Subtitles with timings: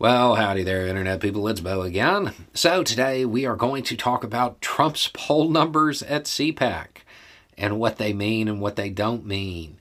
[0.00, 1.48] Well, howdy there, Internet people.
[1.48, 2.32] It's Bo again.
[2.54, 7.02] So, today we are going to talk about Trump's poll numbers at CPAC
[7.56, 9.80] and what they mean and what they don't mean,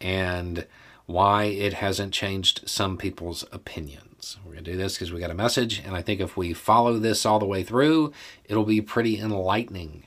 [0.00, 0.66] and
[1.06, 4.38] why it hasn't changed some people's opinions.
[4.44, 6.52] We're going to do this because we got a message, and I think if we
[6.52, 8.12] follow this all the way through,
[8.46, 10.02] it'll be pretty enlightening.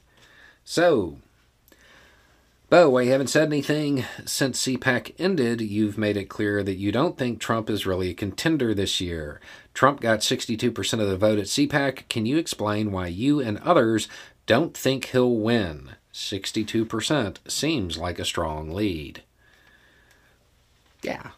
[0.65, 1.19] So,
[2.69, 6.91] Bo, while you haven't said anything since CPAC ended, you've made it clear that you
[6.91, 9.39] don't think Trump is really a contender this year.
[9.73, 12.09] Trump got 62% of the vote at CPAC.
[12.09, 14.09] Can you explain why you and others
[14.47, 15.91] don't think he'll win?
[16.13, 19.23] 62% seems like a strong lead.
[21.01, 21.29] Yeah.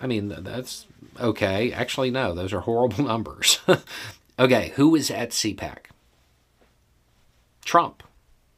[0.00, 0.86] I mean, that's
[1.18, 1.72] okay.
[1.72, 3.58] Actually, no, those are horrible numbers.
[4.38, 5.86] okay, who was at CPAC?
[7.64, 8.04] Trump.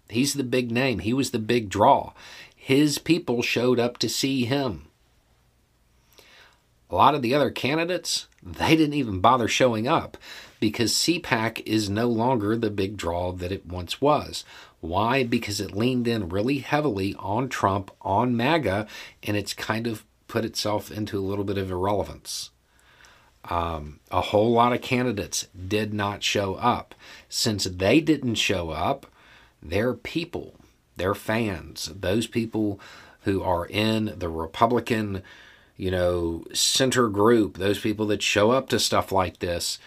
[0.09, 1.01] He's the big name.
[1.01, 2.13] He was the big draw.
[2.55, 4.87] His people showed up to see him.
[6.91, 10.17] A lot of the other candidates, they didn't even bother showing up
[10.61, 14.45] because CPAC is no longer the big draw that it once was.
[14.81, 15.25] Why?
[15.25, 18.87] Because it leaned in really heavily on Trump, on MAGA,
[19.23, 22.51] and it's kind of put itself into a little bit of irrelevance.
[23.45, 26.95] Um, a whole lot of candidates did not show up.
[27.29, 29.07] Since they didn't show up,
[29.63, 30.55] their people,
[30.97, 32.81] their fans, those people
[33.23, 35.23] who are in the Republican,
[35.77, 39.79] you know, center group, those people that show up to stuff like this,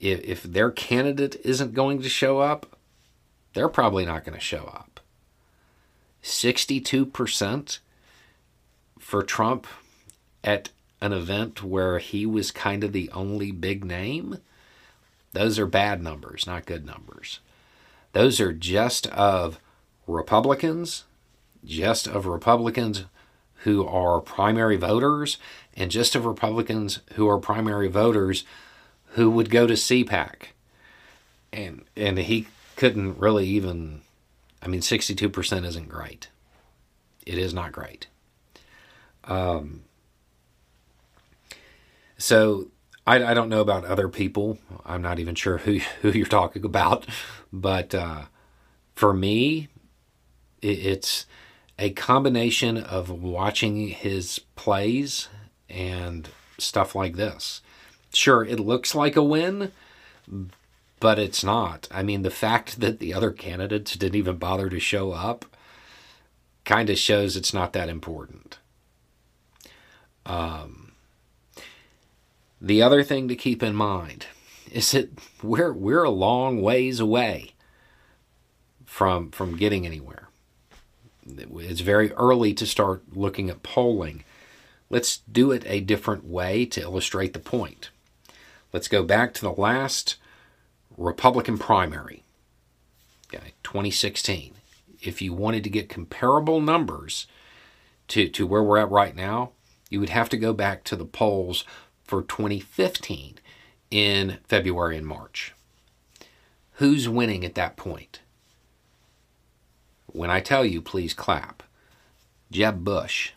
[0.00, 2.76] if, if their candidate isn't going to show up,
[3.54, 5.00] they're probably not going to show up.
[6.22, 7.78] 62%
[8.98, 9.66] for Trump
[10.44, 14.38] at an event where he was kind of the only big name,
[15.32, 17.40] those are bad numbers, not good numbers.
[18.12, 19.58] Those are just of
[20.06, 21.04] Republicans,
[21.64, 23.04] just of Republicans
[23.64, 25.38] who are primary voters,
[25.74, 28.44] and just of Republicans who are primary voters
[29.12, 30.48] who would go to CPAC.
[31.52, 32.46] And and he
[32.76, 34.02] couldn't really even
[34.62, 36.28] I mean 62% isn't great.
[37.26, 38.06] It is not great.
[39.24, 39.82] Um
[42.18, 42.68] so
[43.06, 44.58] I, I don't know about other people.
[44.84, 47.06] I'm not even sure who who you're talking about,
[47.52, 48.22] but uh,
[48.94, 49.68] for me,
[50.60, 51.26] it, it's
[51.78, 55.28] a combination of watching his plays
[55.68, 57.60] and stuff like this.
[58.12, 59.72] Sure, it looks like a win,
[61.00, 61.88] but it's not.
[61.90, 65.46] I mean, the fact that the other candidates didn't even bother to show up
[66.64, 68.58] kind of shows it's not that important.
[70.26, 70.81] Um,
[72.62, 74.26] the other thing to keep in mind
[74.70, 75.10] is that
[75.42, 77.54] we're we're a long ways away
[78.86, 80.28] from from getting anywhere.
[81.26, 84.24] It's very early to start looking at polling.
[84.90, 87.90] Let's do it a different way to illustrate the point.
[88.72, 90.16] Let's go back to the last
[90.96, 92.22] Republican primary.
[93.26, 94.54] Okay, 2016.
[95.00, 97.26] If you wanted to get comparable numbers
[98.08, 99.52] to, to where we're at right now,
[99.90, 101.64] you would have to go back to the polls
[102.12, 103.38] for 2015
[103.90, 105.54] in February and March.
[106.72, 108.20] Who's winning at that point?
[110.08, 111.62] When I tell you, please clap.
[112.50, 113.32] Jeb Bush.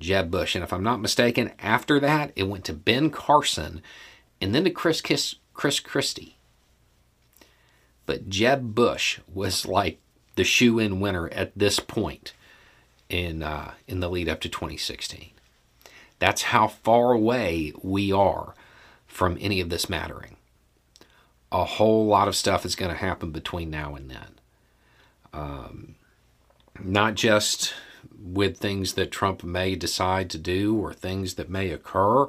[0.00, 0.56] Jeb Bush.
[0.56, 3.80] And if I'm not mistaken, after that, it went to Ben Carson
[4.40, 6.36] and then to Chris, Kiss, Chris Christie.
[8.06, 10.00] But Jeb Bush was like
[10.34, 12.32] the shoe in winner at this point
[13.08, 15.30] in, uh, in the lead up to 2016.
[16.22, 18.54] That's how far away we are
[19.08, 20.36] from any of this mattering.
[21.50, 24.38] A whole lot of stuff is going to happen between now and then.
[25.32, 25.96] Um,
[26.80, 27.74] not just
[28.16, 32.28] with things that Trump may decide to do or things that may occur,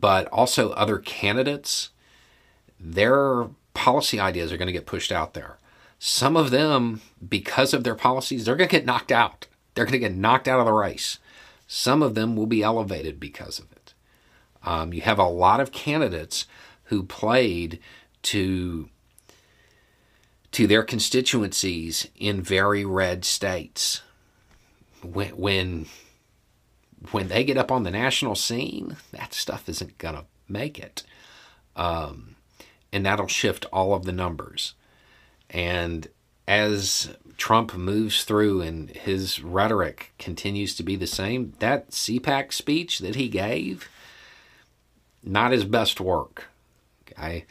[0.00, 1.90] but also other candidates,
[2.78, 5.58] their policy ideas are going to get pushed out there.
[5.98, 9.46] Some of them, because of their policies, they're going to get knocked out.
[9.74, 11.18] They're going to get knocked out of the race.
[11.66, 13.94] Some of them will be elevated because of it.
[14.64, 16.46] Um, you have a lot of candidates
[16.84, 17.78] who played
[18.22, 18.88] to
[20.52, 24.02] to their constituencies in very red states
[25.02, 25.86] when, when
[27.10, 31.02] when they get up on the national scene, that stuff isn't going to make it.
[31.76, 32.36] Um,
[32.92, 34.74] and that'll shift all of the numbers.
[35.50, 36.08] And
[36.46, 42.98] as Trump moves through and his rhetoric continues to be the same, that CPAC speech
[43.00, 43.88] that he gave,
[45.22, 46.48] not his best work.
[47.16, 47.44] I,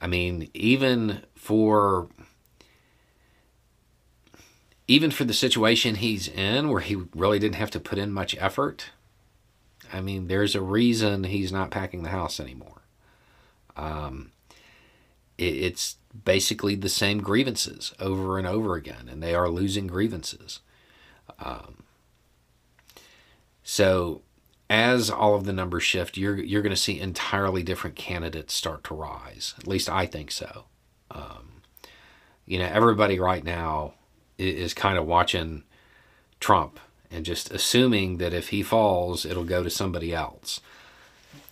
[0.00, 2.08] I mean, even for
[4.90, 8.36] even for the situation he's in where he really didn't have to put in much
[8.40, 8.90] effort,
[9.92, 12.82] I mean, there's a reason he's not packing the house anymore.
[13.76, 14.32] Um,
[15.38, 20.58] it, it's basically the same grievances over and over again, and they are losing grievances.
[21.38, 21.84] Um,
[23.62, 24.22] so,
[24.68, 28.82] as all of the numbers shift, you're you're going to see entirely different candidates start
[28.84, 29.54] to rise.
[29.56, 30.64] At least I think so.
[31.12, 31.62] Um,
[32.44, 33.94] you know, everybody right now
[34.40, 35.64] is kind of watching
[36.40, 40.60] Trump and just assuming that if he falls, it'll go to somebody else.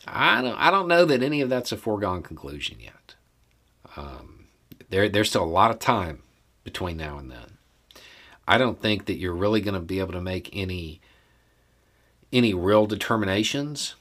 [0.07, 3.15] I don't, I don't know that any of that's a foregone conclusion yet.
[3.97, 4.47] Um,
[4.89, 6.23] there, there's still a lot of time
[6.65, 7.59] between now and then.
[8.47, 11.01] I don't think that you're really going to be able to make any
[12.31, 13.95] any real determinations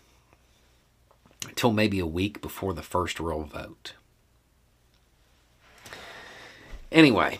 [1.48, 3.94] until maybe a week before the first real vote.
[6.92, 7.40] Anyway,